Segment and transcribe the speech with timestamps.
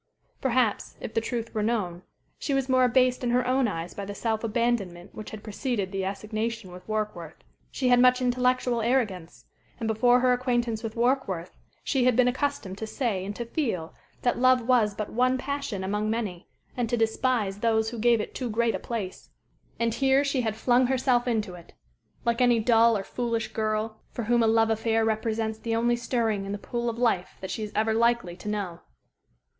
[0.41, 2.01] Perhaps, if the truth were known,
[2.39, 5.91] she was more abased in her own eyes by the self abandonment which had preceded
[5.91, 7.43] the assignation with Warkworth.
[7.69, 9.45] She had much intellectual arrogance,
[9.79, 13.93] and before her acquaintance with Warkworth she had been accustomed to say and to feel
[14.23, 18.33] that love was but one passion among many, and to despise those who gave it
[18.33, 19.29] too great a place.
[19.79, 21.73] And here she had flung herself into it,
[22.25, 26.43] like any dull or foolish girl for whom a love affair represents the only stirring
[26.45, 28.79] in the pool of life that she is ever likely to know.